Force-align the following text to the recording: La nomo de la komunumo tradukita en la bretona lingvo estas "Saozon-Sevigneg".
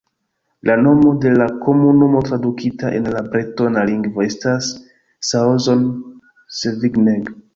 La 0.67 0.75
nomo 0.85 1.09
de 1.25 1.33
la 1.33 1.45
komunumo 1.65 2.21
tradukita 2.29 2.89
en 3.01 3.11
la 3.17 3.21
bretona 3.35 3.83
lingvo 3.91 4.25
estas 4.29 4.71
"Saozon-Sevigneg". 5.33 7.33